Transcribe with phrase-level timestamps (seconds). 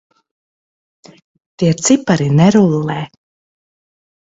[1.57, 3.01] Tie cipari nerullē.